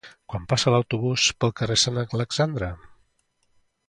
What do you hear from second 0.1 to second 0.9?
Quan passa